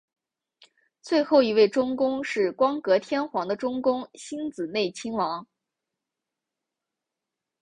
[1.03, 5.45] 最后一位中宫是光格天皇的中宫欣子内亲王。